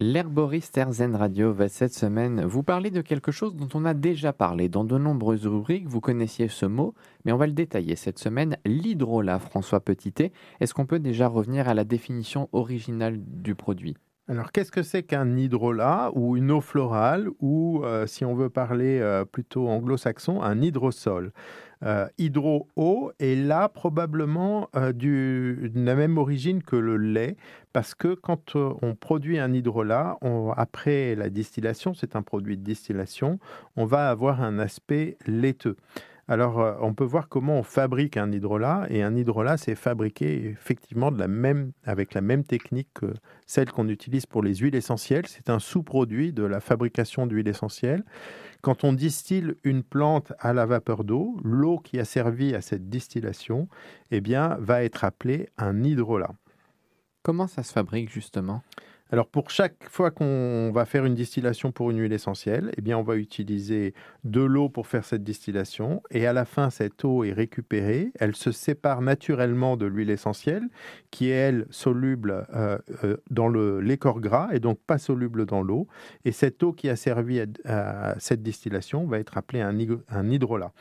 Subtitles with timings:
[0.00, 4.32] L'herboriste Erzen Radio va cette semaine vous parler de quelque chose dont on a déjà
[4.32, 5.86] parlé dans de nombreuses rubriques.
[5.86, 8.56] Vous connaissiez ce mot, mais on va le détailler cette semaine.
[8.64, 10.32] L'hydrolat, François Petitet.
[10.58, 13.96] Est-ce qu'on peut déjà revenir à la définition originale du produit?
[14.26, 18.48] Alors, qu'est-ce que c'est qu'un hydrolat ou une eau florale ou, euh, si on veut
[18.48, 21.30] parler euh, plutôt anglo-saxon, un hydrosol?
[21.82, 27.36] Euh, Hydro-eau est là probablement de la même origine que le lait,
[27.74, 30.16] parce que quand on produit un hydrolat,
[30.56, 33.38] après la distillation, c'est un produit de distillation,
[33.76, 35.76] on va avoir un aspect laiteux.
[36.26, 38.86] Alors, euh, on peut voir comment on fabrique un hydrolat.
[38.88, 41.10] Et un hydrolat, c'est fabriqué effectivement
[41.84, 43.12] avec la même technique que
[43.46, 45.26] celle qu'on utilise pour les huiles essentielles.
[45.26, 48.04] C'est un sous-produit de la fabrication d'huile essentielle.
[48.62, 52.88] Quand on distille une plante à la vapeur d'eau, l'eau qui a servi à cette
[52.88, 53.68] distillation
[54.10, 56.30] eh bien, va être appelée un hydrolat.
[57.22, 58.62] Comment ça se fabrique justement?
[59.12, 62.96] Alors pour chaque fois qu'on va faire une distillation pour une huile essentielle, eh bien
[62.96, 63.92] on va utiliser
[64.24, 66.02] de l'eau pour faire cette distillation.
[66.10, 70.68] Et à la fin cette eau est récupérée, elle se sépare naturellement de l'huile essentielle
[71.10, 75.86] qui est elle soluble euh, euh, dans l'écorce gras et donc pas soluble dans l'eau.
[76.24, 79.76] Et cette eau qui a servi à, cette distillation va être appelée un,
[80.08, 80.72] un hydrolat.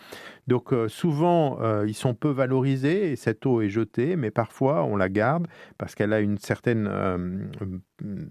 [0.47, 4.95] Donc euh, souvent ils sont peu valorisés et cette eau est jetée mais parfois on
[4.95, 6.87] la garde parce qu'elle a une certaine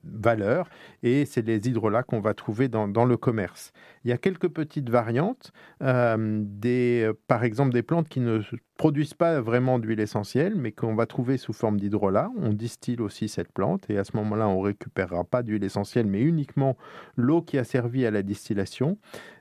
[0.04, 0.68] valeur
[1.02, 3.72] et c'est les hydrolats qu'on va trouver dans, le commerce.
[4.04, 5.52] Il y a quelques petites variantes,
[5.82, 8.40] euh, des, par exemple des plantes qui ne
[8.76, 12.30] produisent pas vraiment d'huile essentielle, mais qu'on va trouver sous forme d'hydrolat.
[12.36, 16.20] On distille aussi cette plante et à ce moment-là, on récupérera pas d'huile essentielle, mais
[16.20, 16.76] uniquement
[17.16, 18.98] l'eau qui a servi à la distillation.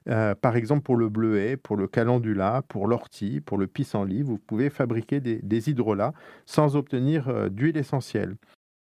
[0.09, 4.37] Euh, par exemple, pour le bleuet, pour le calendula, pour l'ortie, pour le pissenlit, vous
[4.37, 6.13] pouvez fabriquer des, hydrolats
[6.45, 8.35] sans obtenir euh, d'huile essentielle.